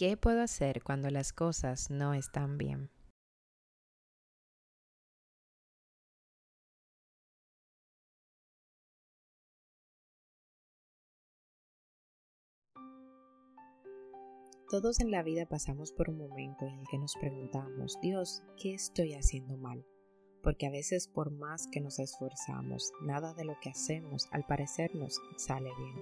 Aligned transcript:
¿Qué 0.00 0.16
puedo 0.16 0.40
hacer 0.40 0.82
cuando 0.82 1.10
las 1.10 1.34
cosas 1.34 1.90
no 1.90 2.14
están 2.14 2.56
bien? 2.56 2.88
Todos 14.70 15.00
en 15.00 15.10
la 15.10 15.22
vida 15.22 15.44
pasamos 15.44 15.92
por 15.92 16.08
un 16.08 16.16
momento 16.16 16.64
en 16.64 16.78
el 16.78 16.88
que 16.90 16.96
nos 16.96 17.14
preguntamos, 17.20 17.98
Dios, 18.00 18.42
¿qué 18.56 18.72
estoy 18.72 19.12
haciendo 19.12 19.58
mal? 19.58 19.84
Porque 20.42 20.66
a 20.66 20.70
veces 20.70 21.08
por 21.08 21.30
más 21.30 21.66
que 21.70 21.82
nos 21.82 21.98
esforzamos, 21.98 22.90
nada 23.02 23.34
de 23.34 23.44
lo 23.44 23.60
que 23.60 23.68
hacemos 23.68 24.28
al 24.30 24.46
parecer 24.46 24.94
nos 24.94 25.20
sale 25.36 25.68
bien. 25.76 25.94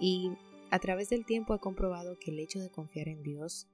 Y 0.00 0.32
a 0.74 0.80
través 0.80 1.08
del 1.08 1.24
tiempo 1.24 1.54
he 1.54 1.60
comprobado 1.60 2.18
que 2.18 2.32
el 2.32 2.40
hecho 2.40 2.58
de 2.58 2.68
confiar 2.68 3.06
en 3.06 3.22
Dios 3.22 3.68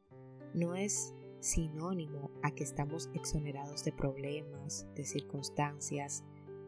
no 0.52 0.74
es 0.74 1.14
sinónimo 1.40 2.30
a 2.42 2.50
que 2.50 2.62
estamos 2.62 3.08
exonerados 3.14 3.84
de 3.84 3.92
problemas, 3.92 4.86
de 4.94 5.06
circunstancias, 5.06 6.24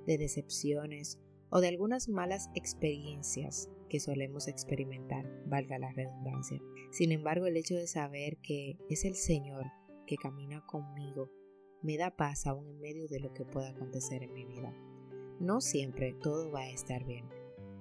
de 0.07 0.17
decepciones 0.17 1.19
o 1.51 1.61
de 1.61 1.69
algunas 1.69 2.09
malas 2.09 2.49
experiencias 2.55 3.69
que 3.91 4.01
solemos 4.01 4.49
experimentar, 4.49 5.31
valga 5.45 5.79
la 5.79 5.93
redundancia. 5.93 6.62
Sin 6.93 7.12
embargo, 7.12 7.45
el 7.45 7.59
hecho 7.59 7.75
de 7.75 7.87
saber 7.87 8.39
que 8.39 8.79
es 8.89 9.05
el 9.05 9.17
Señor 9.17 9.67
que 10.07 10.17
camina 10.17 10.65
conmigo 10.65 11.31
me 11.83 11.99
da 11.99 12.17
paz 12.17 12.47
aún 12.47 12.67
en 12.71 12.81
medio 12.81 13.07
de 13.07 13.21
lo 13.21 13.35
que 13.35 13.45
pueda 13.45 13.69
acontecer 13.69 14.23
en 14.23 14.33
mi 14.33 14.47
vida. 14.47 14.75
No 15.41 15.61
siempre 15.61 16.15
todo 16.15 16.51
va 16.51 16.61
a 16.61 16.71
estar 16.71 17.05
bien, 17.05 17.29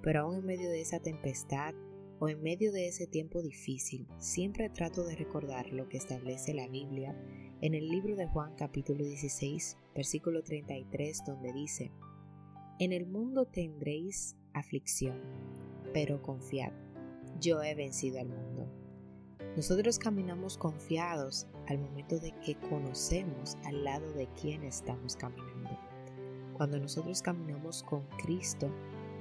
pero 0.04 0.24
aún 0.24 0.40
en 0.40 0.46
medio 0.46 0.70
de 0.70 0.82
esa 0.82 1.00
tempestad 1.00 1.74
o 2.22 2.30
en 2.30 2.44
medio 2.44 2.72
de 2.72 2.88
ese 2.88 3.08
tiempo 3.08 3.42
difícil, 3.42 4.08
siempre 4.20 4.70
trato 4.70 5.04
de 5.04 5.16
recordar 5.16 5.74
lo 5.74 5.90
que 5.90 5.98
establece 5.98 6.54
la 6.54 6.68
Biblia 6.68 7.20
en 7.62 7.74
el 7.74 7.90
libro 7.90 8.16
de 8.16 8.28
Juan 8.28 8.54
capítulo 8.56 9.04
16, 9.04 9.76
versículo 9.96 10.44
33, 10.44 11.24
donde 11.26 11.52
dice, 11.52 11.92
En 12.78 12.94
el 12.94 13.08
mundo 13.08 13.46
tendréis 13.46 14.36
aflicción 14.54 15.20
pero 15.94 16.22
confiad, 16.22 16.72
yo 17.40 17.64
he 17.64 17.74
vencido 17.74 18.20
al 18.20 18.30
mundo. 18.30 18.68
Nosotros 19.56 19.98
caminamos 19.98 20.60
confiados 20.60 21.48
al 21.68 21.80
momento 21.80 22.20
de 22.20 22.34
que 22.46 22.56
conocemos 22.70 23.58
al 23.66 23.84
lado 23.84 24.14
de 24.14 24.28
quién 24.40 24.64
estamos 24.64 25.16
caminando. 25.16 25.72
Cuando 26.54 26.80
nosotros 26.80 27.24
caminamos 27.24 27.82
con 27.82 28.06
Cristo, 28.24 28.72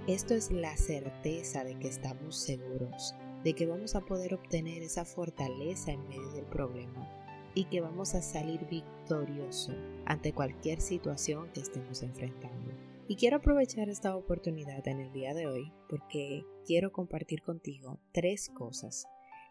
esto 0.06 0.34
es 0.34 0.50
la 0.50 0.76
certeza 0.76 1.64
de 1.64 1.78
que 1.78 1.88
estamos 1.88 2.36
seguros, 2.36 3.14
de 3.44 3.54
que 3.54 3.66
vamos 3.66 3.94
a 3.94 4.00
poder 4.00 4.34
obtener 4.34 4.82
esa 4.82 5.04
fortaleza 5.04 5.92
en 5.92 6.08
medio 6.08 6.30
del 6.32 6.46
problema 6.46 7.08
y 7.54 7.64
que 7.64 7.80
vamos 7.80 8.14
a 8.14 8.22
salir 8.22 8.66
victorioso 8.66 9.72
ante 10.06 10.32
cualquier 10.32 10.80
situación 10.80 11.50
que 11.52 11.60
estemos 11.60 12.02
enfrentando. 12.02 12.72
Y 13.08 13.16
quiero 13.16 13.38
aprovechar 13.38 13.88
esta 13.88 14.16
oportunidad 14.16 14.86
en 14.86 15.00
el 15.00 15.12
día 15.12 15.34
de 15.34 15.46
hoy 15.46 15.72
porque 15.88 16.44
quiero 16.64 16.92
compartir 16.92 17.42
contigo 17.42 17.98
tres 18.12 18.48
cosas 18.50 19.06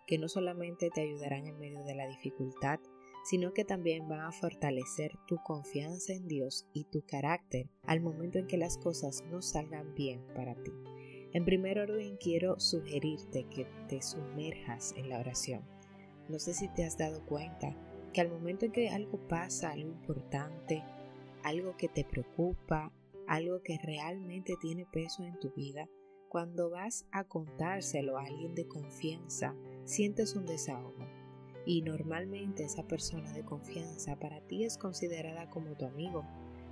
que 0.07 0.17
no 0.17 0.29
solamente 0.29 0.89
te 0.89 1.01
ayudarán 1.01 1.45
en 1.45 1.59
medio 1.59 1.83
de 1.83 1.93
la 1.93 2.07
dificultad, 2.07 2.79
sino 3.29 3.53
que 3.53 3.63
también 3.63 4.09
van 4.09 4.21
a 4.21 4.31
fortalecer 4.31 5.11
tu 5.27 5.37
confianza 5.43 6.13
en 6.13 6.27
Dios 6.27 6.65
y 6.73 6.85
tu 6.85 7.05
carácter 7.05 7.69
al 7.83 8.01
momento 8.01 8.39
en 8.39 8.47
que 8.47 8.57
las 8.57 8.79
cosas 8.79 9.23
no 9.29 9.43
salgan 9.43 9.93
bien 9.93 10.25
para 10.33 10.55
ti. 10.55 10.71
En 11.31 11.45
primer 11.45 11.77
orden 11.77 12.17
quiero 12.17 12.59
sugerirte 12.59 13.43
que 13.43 13.67
te 13.87 14.01
sumerjas 14.01 14.95
en 14.97 15.09
la 15.09 15.19
oración. 15.19 15.61
No 16.27 16.39
sé 16.39 16.55
si 16.55 16.69
te 16.69 16.83
has 16.83 16.97
dado 16.97 17.23
cuenta 17.27 17.77
que 18.13 18.21
al 18.21 18.29
momento 18.29 18.65
en 18.65 18.71
que 18.71 18.89
algo 18.89 19.19
pasa, 19.27 19.73
algo 19.73 19.91
importante, 19.91 20.83
algo 21.43 21.77
que 21.77 21.87
te 21.87 22.03
preocupa, 22.03 22.91
algo 23.27 23.61
que 23.61 23.77
realmente 23.77 24.55
tiene 24.59 24.87
peso 24.91 25.23
en 25.23 25.37
tu 25.39 25.51
vida, 25.51 25.87
cuando 26.29 26.71
vas 26.71 27.05
a 27.11 27.25
contárselo 27.25 28.17
a 28.17 28.23
alguien 28.23 28.55
de 28.55 28.67
confianza, 28.67 29.55
sientes 29.85 30.35
un 30.35 30.47
desahogo. 30.47 31.18
Y 31.65 31.81
normalmente 31.81 32.63
esa 32.63 32.83
persona 32.83 33.31
de 33.33 33.43
confianza 33.43 34.17
para 34.17 34.41
ti 34.41 34.63
es 34.63 34.77
considerada 34.77 35.49
como 35.49 35.75
tu 35.75 35.85
amigo. 35.85 36.25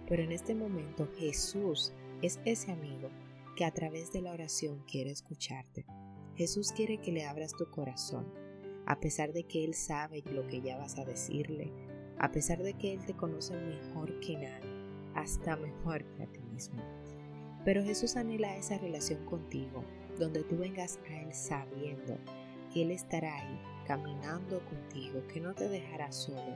Pero 0.07 0.23
en 0.23 0.31
este 0.31 0.55
momento 0.55 1.07
Jesús 1.17 1.93
es 2.21 2.39
ese 2.45 2.71
amigo 2.71 3.09
que 3.55 3.65
a 3.65 3.71
través 3.71 4.11
de 4.11 4.21
la 4.21 4.31
oración 4.31 4.83
quiere 4.89 5.11
escucharte. 5.11 5.85
Jesús 6.35 6.71
quiere 6.71 6.99
que 6.99 7.11
le 7.11 7.25
abras 7.25 7.53
tu 7.53 7.69
corazón, 7.69 8.31
a 8.85 8.99
pesar 8.99 9.33
de 9.33 9.43
que 9.43 9.65
Él 9.65 9.73
sabe 9.73 10.23
lo 10.31 10.47
que 10.47 10.61
ya 10.61 10.77
vas 10.77 10.97
a 10.97 11.05
decirle, 11.05 11.71
a 12.19 12.31
pesar 12.31 12.61
de 12.61 12.73
que 12.73 12.93
Él 12.93 13.05
te 13.05 13.15
conoce 13.15 13.57
mejor 13.57 14.19
que 14.19 14.37
nadie 14.37 14.77
hasta 15.15 15.57
mejor 15.57 16.05
que 16.11 16.23
a 16.23 16.27
ti 16.27 16.39
mismo. 16.53 16.81
Pero 17.65 17.83
Jesús 17.83 18.15
anhela 18.15 18.55
esa 18.55 18.77
relación 18.77 19.25
contigo, 19.25 19.83
donde 20.19 20.43
tú 20.43 20.57
vengas 20.57 20.99
a 21.09 21.21
Él 21.21 21.33
sabiendo 21.33 22.17
que 22.71 22.83
Él 22.83 22.91
estará 22.91 23.35
ahí, 23.35 23.59
caminando 23.87 24.61
contigo, 24.65 25.25
que 25.33 25.39
no 25.39 25.53
te 25.53 25.69
dejará 25.69 26.11
solo, 26.11 26.55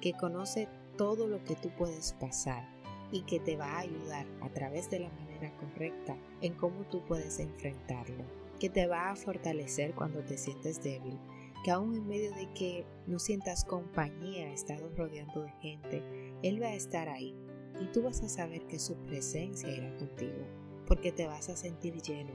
que 0.00 0.12
conoce 0.14 0.68
todo 0.98 1.28
lo 1.28 1.42
que 1.44 1.54
tú 1.54 1.70
puedes 1.78 2.12
pasar 2.14 2.68
y 3.12 3.22
que 3.22 3.38
te 3.38 3.56
va 3.56 3.66
a 3.66 3.80
ayudar 3.80 4.26
a 4.40 4.48
través 4.48 4.90
de 4.90 5.00
la 5.00 5.10
manera 5.10 5.56
correcta 5.58 6.16
en 6.40 6.54
cómo 6.54 6.84
tú 6.84 7.04
puedes 7.06 7.38
enfrentarlo, 7.38 8.24
que 8.58 8.68
te 8.68 8.86
va 8.86 9.10
a 9.10 9.16
fortalecer 9.16 9.94
cuando 9.94 10.20
te 10.24 10.36
sientes 10.36 10.82
débil, 10.82 11.18
que 11.64 11.70
aún 11.70 11.94
en 11.94 12.06
medio 12.08 12.34
de 12.34 12.52
que 12.52 12.84
no 13.06 13.18
sientas 13.18 13.64
compañía, 13.64 14.52
estado 14.52 14.90
rodeando 14.96 15.42
de 15.42 15.52
gente, 15.60 16.02
Él 16.42 16.60
va 16.60 16.68
a 16.68 16.74
estar 16.74 17.08
ahí 17.08 17.36
y 17.80 17.86
tú 17.92 18.02
vas 18.02 18.22
a 18.22 18.28
saber 18.28 18.66
que 18.66 18.78
su 18.78 18.96
presencia 19.06 19.70
irá 19.70 19.96
contigo, 19.96 20.46
porque 20.86 21.12
te 21.12 21.26
vas 21.26 21.48
a 21.48 21.56
sentir 21.56 22.02
lleno 22.02 22.32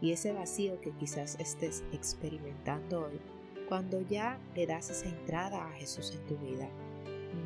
y 0.00 0.12
ese 0.12 0.32
vacío 0.32 0.80
que 0.80 0.92
quizás 0.92 1.36
estés 1.40 1.82
experimentando 1.92 3.06
hoy, 3.06 3.20
cuando 3.68 4.00
ya 4.00 4.40
le 4.54 4.66
das 4.66 4.90
esa 4.90 5.08
entrada 5.08 5.66
a 5.66 5.72
Jesús 5.72 6.12
en 6.14 6.26
tu 6.26 6.36
vida, 6.38 6.68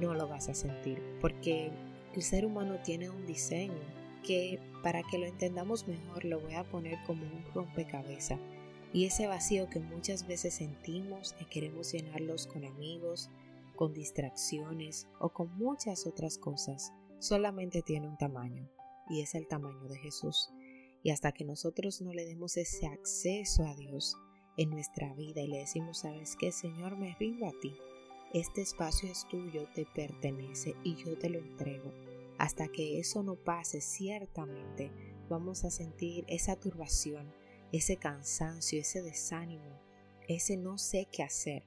no 0.01 0.15
lo 0.15 0.29
vas 0.29 0.49
a 0.49 0.55
sentir, 0.55 1.03
porque 1.21 1.73
el 2.15 2.23
ser 2.23 2.47
humano 2.47 2.77
tiene 2.85 3.11
un 3.11 3.27
diseño 3.27 3.81
que 4.23 4.61
para 4.83 5.03
que 5.03 5.19
lo 5.19 5.27
entendamos 5.27 5.89
mejor 5.89 6.25
lo 6.25 6.41
voy 6.41 6.55
a 6.55 6.65
poner 6.65 6.99
como 7.07 7.25
un 7.25 7.45
rompecabezas. 7.53 8.39
Y 8.93 9.07
ese 9.07 9.27
vacío 9.27 9.69
que 9.69 9.81
muchas 9.81 10.27
veces 10.27 10.55
sentimos 10.55 11.35
y 11.41 11.47
queremos 11.47 11.93
llenarlos 11.93 12.47
con 12.47 12.65
amigos, 12.65 13.31
con 13.75 13.95
distracciones 13.95 15.09
o 15.19 15.31
con 15.31 15.57
muchas 15.57 16.07
otras 16.07 16.39
cosas, 16.39 16.93
solamente 17.19 17.83
tiene 17.83 18.07
un 18.07 18.19
tamaño 18.19 18.69
y 19.09 19.23
es 19.23 19.35
el 19.35 19.49
tamaño 19.49 19.89
de 19.89 19.99
Jesús. 19.99 20.51
Y 21.03 21.11
hasta 21.11 21.33
que 21.33 21.45
nosotros 21.45 22.01
no 22.01 22.13
le 22.13 22.27
demos 22.27 22.57
ese 22.57 22.87
acceso 22.87 23.65
a 23.65 23.75
Dios 23.75 24.17
en 24.57 24.71
nuestra 24.71 25.15
vida 25.15 25.41
y 25.41 25.47
le 25.47 25.59
decimos, 25.59 25.99
sabes 25.99 26.37
qué, 26.37 26.53
Señor, 26.53 26.97
me 26.97 27.15
rindo 27.19 27.47
a 27.47 27.53
ti. 27.61 27.75
Este 28.33 28.63
espacio 28.63 29.11
es 29.11 29.27
tuyo, 29.29 29.69
te 29.75 29.85
pertenece 29.85 30.75
y 30.83 30.97
yo 30.97 31.19
te 31.19 31.29
lo 31.29 31.39
entrego. 31.39 31.93
Hasta 32.39 32.69
que 32.69 32.99
eso 32.99 33.23
no 33.23 33.37
pase, 33.37 33.81
ciertamente 33.81 34.91
vamos 35.29 35.65
a 35.65 35.71
sentir 35.71 36.25
esa 36.29 36.57
turbación, 36.57 37.33
ese 37.73 37.97
cansancio, 37.97 38.81
ese 38.81 39.03
desánimo, 39.03 39.81
ese 40.29 40.57
no 40.57 40.79
sé 40.79 41.09
qué 41.13 41.23
hacer, 41.23 41.67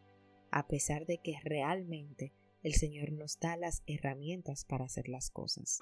a 0.52 0.68
pesar 0.68 1.06
de 1.06 1.20
que 1.20 1.40
realmente 1.44 2.34
el 2.64 2.74
Señor 2.74 3.12
nos 3.12 3.40
da 3.40 3.58
las 3.58 3.84
herramientas 3.86 4.66
para 4.66 4.86
hacer 4.86 5.08
las 5.08 5.30
cosas. 5.30 5.80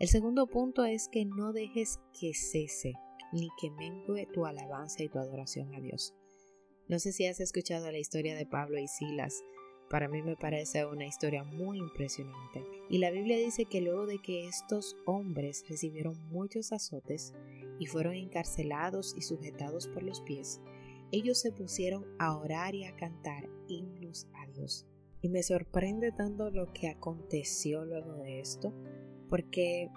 El 0.00 0.08
segundo 0.08 0.46
punto 0.46 0.84
es 0.84 1.08
que 1.08 1.24
no 1.24 1.52
dejes 1.52 2.00
que 2.18 2.34
cese 2.34 2.94
ni 3.32 3.48
que 3.60 3.70
mengue 3.70 4.26
tu 4.32 4.46
alabanza 4.46 5.02
y 5.02 5.08
tu 5.08 5.18
adoración 5.18 5.74
a 5.74 5.80
Dios. 5.80 6.14
No 6.86 6.98
sé 6.98 7.12
si 7.12 7.26
has 7.26 7.40
escuchado 7.40 7.90
la 7.90 7.98
historia 7.98 8.36
de 8.36 8.44
Pablo 8.44 8.78
y 8.78 8.88
Silas. 8.88 9.42
Para 9.88 10.06
mí 10.06 10.20
me 10.20 10.36
parece 10.36 10.84
una 10.84 11.06
historia 11.06 11.42
muy 11.42 11.78
impresionante. 11.78 12.62
Y 12.90 12.98
la 12.98 13.10
Biblia 13.10 13.38
dice 13.38 13.64
que 13.64 13.80
luego 13.80 14.06
de 14.06 14.18
que 14.18 14.46
estos 14.46 14.94
hombres 15.06 15.64
recibieron 15.66 16.18
muchos 16.28 16.72
azotes 16.72 17.32
y 17.78 17.86
fueron 17.86 18.14
encarcelados 18.14 19.14
y 19.16 19.22
sujetados 19.22 19.88
por 19.88 20.02
los 20.02 20.20
pies, 20.20 20.60
ellos 21.10 21.40
se 21.40 21.52
pusieron 21.52 22.04
a 22.18 22.36
orar 22.36 22.74
y 22.74 22.84
a 22.84 22.94
cantar 22.96 23.48
himnos 23.66 24.26
a 24.34 24.46
Dios. 24.48 24.86
Y 25.22 25.30
me 25.30 25.42
sorprende 25.42 26.12
tanto 26.12 26.50
lo 26.50 26.70
que 26.74 26.88
aconteció 26.88 27.86
luego 27.86 28.12
de 28.16 28.40
esto, 28.40 28.74
porque 29.30 29.88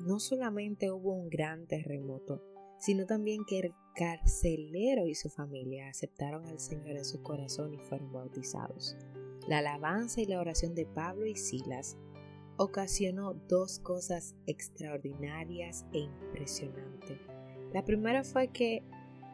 no 0.00 0.20
solamente 0.20 0.90
hubo 0.90 1.14
un 1.14 1.30
gran 1.30 1.66
terremoto, 1.66 2.42
sino 2.78 3.06
también 3.06 3.44
que 3.44 3.60
el 3.60 3.74
carcelero 3.94 5.06
y 5.06 5.14
su 5.14 5.30
familia 5.30 5.88
aceptaron 5.88 6.46
al 6.46 6.58
Señor 6.58 6.96
en 6.96 7.04
su 7.04 7.22
corazón 7.22 7.74
y 7.74 7.78
fueron 7.78 8.12
bautizados. 8.12 8.96
La 9.48 9.58
alabanza 9.58 10.20
y 10.20 10.26
la 10.26 10.40
oración 10.40 10.74
de 10.74 10.86
Pablo 10.86 11.26
y 11.26 11.36
Silas 11.36 11.96
ocasionó 12.56 13.34
dos 13.34 13.78
cosas 13.78 14.34
extraordinarias 14.46 15.84
e 15.92 15.98
impresionantes. 15.98 17.18
La 17.72 17.84
primera 17.84 18.24
fue 18.24 18.48
que 18.48 18.82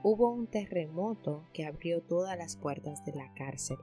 hubo 0.03 0.33
un 0.33 0.47
terremoto 0.47 1.45
que 1.53 1.67
abrió 1.67 2.03
todas 2.03 2.37
las 2.37 2.57
puertas 2.57 3.05
de 3.05 3.13
la 3.13 3.33
cárcel 3.35 3.79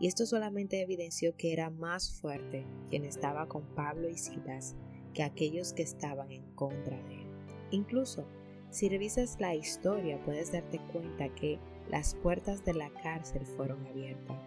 y 0.00 0.08
esto 0.08 0.26
solamente 0.26 0.80
evidenció 0.82 1.36
que 1.36 1.52
era 1.52 1.70
más 1.70 2.20
fuerte 2.20 2.66
quien 2.90 3.04
estaba 3.04 3.46
con 3.46 3.62
Pablo 3.74 4.08
y 4.08 4.16
Silas 4.16 4.74
que 5.14 5.22
aquellos 5.22 5.72
que 5.72 5.82
estaban 5.82 6.32
en 6.32 6.42
contra 6.54 7.00
de 7.04 7.22
él. 7.22 7.26
Incluso, 7.70 8.26
si 8.72 8.88
revisas 8.88 9.38
la 9.38 9.54
historia, 9.54 10.18
puedes 10.24 10.50
darte 10.50 10.80
cuenta 10.92 11.28
que 11.34 11.58
las 11.90 12.14
puertas 12.14 12.64
de 12.64 12.72
la 12.72 12.88
cárcel 13.02 13.44
fueron 13.44 13.86
abiertas. 13.86 14.38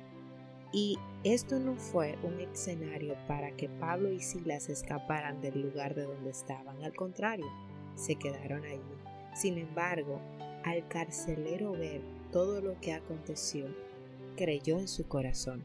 Y 0.74 0.98
esto 1.24 1.60
no 1.60 1.76
fue 1.76 2.18
un 2.24 2.40
escenario 2.42 3.16
para 3.28 3.56
que 3.56 3.70
Pablo 3.70 4.12
y 4.12 4.20
Silas 4.20 4.68
escaparan 4.68 5.42
del 5.42 5.62
lugar 5.62 5.94
de 5.94 6.04
donde 6.04 6.32
estaban, 6.32 6.84
al 6.84 6.96
contrario, 6.96 7.46
se 7.94 8.16
quedaron 8.16 8.66
allí. 8.66 8.82
Sin 9.36 9.60
embargo, 9.60 10.20
al 10.64 10.88
carcelero 10.88 11.74
ver 11.74 12.02
todo 12.32 12.62
lo 12.62 12.80
que 12.82 12.94
aconteció, 12.94 13.68
creyó 14.36 14.80
en 14.80 14.88
su 14.88 15.08
corazón 15.08 15.64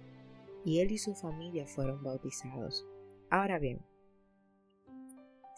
y 0.67 0.81
él 0.81 0.93
y 0.93 0.99
su 0.99 1.15
familia 1.15 1.67
fueron 1.67 2.03
bautizados. 2.03 2.87
Ahora 3.31 3.59
bien, 3.59 3.81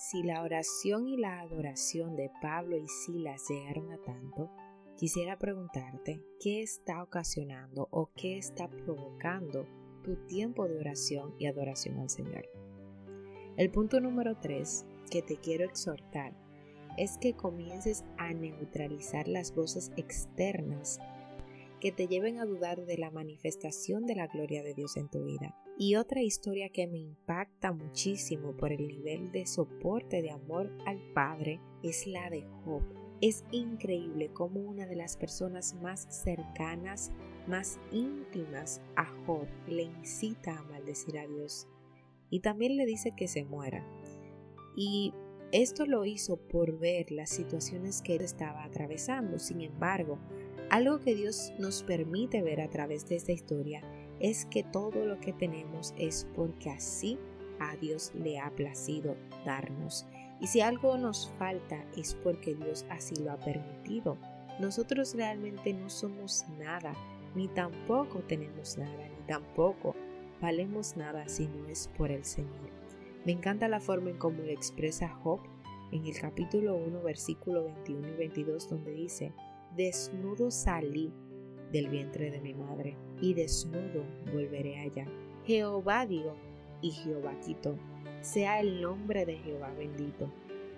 si 0.03 0.25
la 0.25 0.43
oración 0.43 1.07
y 1.07 1.17
la 1.17 1.41
adoración 1.41 2.17
de 2.17 2.29
Pablo 2.41 2.77
y 2.77 2.89
Silas 2.89 3.49
llegaron 3.49 3.93
a 3.93 3.99
tanto, 3.99 4.51
quisiera 4.97 5.39
preguntarte 5.39 6.21
qué 6.41 6.61
está 6.61 7.05
ocasionando 7.05 7.87
o 7.93 8.11
qué 8.17 8.37
está 8.37 8.69
provocando 8.69 9.65
tu 10.03 10.17
tiempo 10.27 10.67
de 10.67 10.81
oración 10.81 11.37
y 11.39 11.47
adoración 11.47 12.01
al 12.01 12.11
Señor. 12.11 12.49
El 13.57 13.71
punto 13.71 14.01
número 14.01 14.37
3 14.41 14.87
que 15.09 15.23
te 15.23 15.37
quiero 15.37 15.65
exhortar 15.65 16.37
es 16.99 17.17
que 17.17 17.35
comiences 17.35 18.05
a 18.19 18.33
neutralizar 18.33 19.29
las 19.29 19.55
voces 19.55 19.93
externas 19.97 20.99
que 21.81 21.93
te 21.93 22.09
lleven 22.09 22.41
a 22.41 22.45
dudar 22.45 22.87
de 22.87 22.99
la 22.99 23.13
manifestación 23.13 24.07
de 24.07 24.17
la 24.17 24.27
gloria 24.27 24.65
de 24.65 24.75
Dios 24.75 24.97
en 24.97 25.09
tu 25.09 25.23
vida. 25.23 25.57
Y 25.85 25.97
otra 25.97 26.23
historia 26.23 26.69
que 26.69 26.87
me 26.87 26.99
impacta 26.99 27.73
muchísimo 27.73 28.57
por 28.57 28.71
el 28.71 28.87
nivel 28.87 29.33
de 29.33 29.47
soporte 29.47 30.23
de 30.23 30.31
amor 30.31 30.71
al 30.87 31.01
Padre 31.13 31.59
es 31.83 32.07
la 32.07 32.31
de 32.31 32.43
Job. 32.65 32.85
Es 33.21 33.43
increíble 33.51 34.31
cómo 34.33 34.61
una 34.61 34.87
de 34.87 34.95
las 34.95 35.17
personas 35.17 35.75
más 35.83 36.07
cercanas, 36.09 37.11
más 37.49 37.81
íntimas 37.91 38.81
a 38.95 39.07
Job 39.27 39.49
le 39.67 39.83
incita 39.83 40.57
a 40.57 40.63
maldecir 40.63 41.19
a 41.19 41.27
Dios 41.27 41.67
y 42.31 42.39
también 42.39 42.77
le 42.77 42.87
dice 42.87 43.17
que 43.17 43.27
se 43.27 43.45
muera. 43.45 43.85
Y 44.77 45.13
esto 45.51 45.85
lo 45.85 46.05
hizo 46.05 46.37
por 46.37 46.79
ver 46.79 47.11
las 47.11 47.31
situaciones 47.31 48.03
que 48.03 48.15
él 48.15 48.23
estaba 48.23 48.63
atravesando. 48.63 49.41
Sin 49.41 49.61
embargo, 49.61 50.21
algo 50.71 51.01
que 51.01 51.17
Dios 51.17 51.53
nos 51.59 51.83
permite 51.83 52.41
ver 52.41 52.61
a 52.61 52.71
través 52.71 53.09
de 53.09 53.17
esta 53.17 53.33
historia 53.33 53.83
es 54.23 54.47
que 54.47 54.63
todo 54.63 55.05
lo 55.05 55.19
que 55.21 55.33
tenemos 55.33 55.93
es 55.99 56.27
porque 56.35 56.71
así 56.71 57.19
a 57.59 57.77
Dios 57.77 58.13
le 58.15 58.39
ha 58.39 58.51
placido 58.51 59.17
darnos. 59.45 60.07
Y 60.41 60.47
si 60.47 60.61
algo 60.61 60.97
nos 60.97 61.31
falta 61.39 61.85
es 61.97 62.15
porque 62.15 62.55
Dios 62.55 62.87
así 62.89 63.17
lo 63.17 63.33
ha 63.33 63.37
permitido. 63.37 64.17
Nosotros 64.61 65.15
realmente 65.15 65.73
no 65.73 65.91
somos 65.91 66.45
nada, 66.59 66.95
ni 67.35 67.49
tampoco 67.49 68.21
tenemos 68.21 68.79
nada, 68.79 69.09
ni 69.09 69.27
tampoco 69.27 69.97
valemos 70.41 70.97
nada 70.97 71.29
si 71.29 71.49
no 71.49 71.69
es 71.69 71.89
por 71.99 72.11
el 72.11 72.25
Señor. 72.25 72.71
Me 73.25 73.33
encanta 73.33 73.69
la 73.69 73.81
forma 73.81 74.11
en 74.11 74.19
cómo 74.19 74.43
lo 74.43 74.51
expresa 74.51 75.09
Job 75.09 75.41
en 75.91 76.07
el 76.07 76.19
capítulo 76.19 76.77
1, 76.77 77.03
versículo 77.03 77.65
21 77.65 78.09
y 78.09 78.17
22, 78.17 78.69
donde 78.69 78.93
dice, 78.93 79.33
desnudo 79.77 80.51
salí 80.51 81.13
del 81.73 81.89
vientre 81.89 82.31
de 82.31 82.41
mi 82.41 82.55
madre, 82.55 82.97
y 83.21 83.35
desnudo 83.35 84.05
volveré 84.33 84.81
allá. 84.81 85.07
Jehová 85.47 86.07
dio, 86.07 86.37
y 86.81 86.91
Jehová 86.91 87.35
quitó. 87.45 87.77
Sea 88.21 88.61
el 88.61 88.81
nombre 88.81 89.25
de 89.25 89.39
Jehová 89.39 89.73
bendito. 89.77 90.31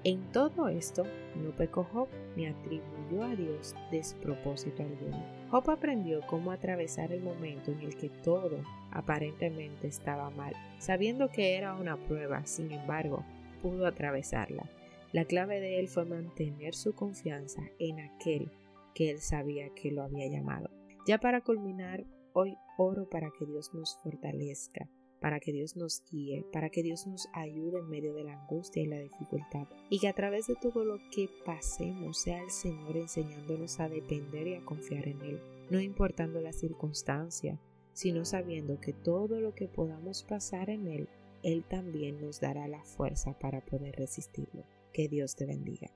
En 0.05 0.31
todo 0.33 0.69
esto 0.69 1.05
no 1.35 1.51
pecó 1.57 1.85
Job 1.85 2.09
ni 2.37 2.47
atribuyó 2.47 3.23
a 3.23 3.35
Dios 3.35 3.75
despropósito 3.91 4.83
alguno. 4.83 5.23
Job 5.51 5.71
aprendió 5.71 6.21
cómo 6.27 6.53
atravesar 6.53 7.13
el 7.13 7.23
momento 7.23 7.71
en 7.73 7.81
el 7.81 7.97
que 7.97 8.11
todo 8.11 8.59
aparentemente 8.91 9.87
estaba 9.87 10.31
mal, 10.31 10.55
sabiendo 10.79 11.31
que 11.31 11.57
era 11.57 11.75
una 11.75 11.97
prueba, 11.97 12.45
sin 12.45 12.71
embargo, 12.73 13.25
pudo 13.63 13.87
atravesarla. 13.87 14.69
La 15.13 15.25
clave 15.25 15.61
de 15.61 15.79
él 15.79 15.89
fue 15.89 16.05
mantener 16.05 16.75
su 16.75 16.95
confianza 16.95 17.63
en 17.79 18.01
aquel 18.01 18.51
que 18.95 19.11
él 19.11 19.21
sabía 19.21 19.71
que 19.71 19.91
lo 19.91 20.03
había 20.03 20.27
llamado. 20.27 20.69
Ya 21.07 21.19
para 21.19 21.43
culminar, 21.43 22.07
hoy 22.33 22.57
oro 22.79 23.11
para 23.11 23.31
que 23.39 23.45
Dios 23.45 23.75
nos 23.75 23.99
fortalezca, 24.03 24.89
para 25.21 25.39
que 25.39 25.53
Dios 25.53 25.77
nos 25.77 26.03
guíe, 26.11 26.47
para 26.51 26.71
que 26.71 26.83
Dios 26.83 27.07
nos 27.07 27.29
ayude 27.35 27.81
en 27.81 27.91
medio 27.91 28.15
de 28.15 28.25
la 28.25 28.41
angustia 28.41 28.83
y 28.83 28.87
la 28.87 28.99
dificultad, 28.99 29.69
y 29.91 29.99
que 29.99 30.09
a 30.09 30.15
través 30.15 30.47
de 30.47 30.55
todo 30.55 30.83
lo 30.87 30.97
que 31.15 31.29
pasemos 31.45 32.23
sea 32.23 32.43
el 32.43 32.51
Señor 32.51 32.97
enseñándonos 32.97 33.81
a 33.81 33.91
depender 33.91 34.47
y 34.47 34.55
a 34.55 34.65
confiar 34.65 35.07
en 35.07 35.21
Él, 35.21 35.41
no 35.69 35.79
importando 35.79 36.41
la 36.41 36.55
circunstancia, 36.55 37.61
sino 37.93 38.25
sabiendo 38.25 38.81
que 38.81 38.95
todo 38.95 39.41
lo 39.41 39.55
que 39.55 39.69
podamos 39.69 40.23
pasar 40.23 40.71
en 40.71 40.87
Él, 40.87 41.09
Él 41.43 41.65
también 41.69 42.19
nos 42.19 42.41
dará 42.41 42.67
la 42.67 42.83
fuerza 42.83 43.39
para 43.39 43.61
poder 43.61 43.97
resistirlo. 43.97 44.65
Que 44.95 45.09
Dios 45.09 45.37
te 45.37 45.45
bendiga. 45.45 45.91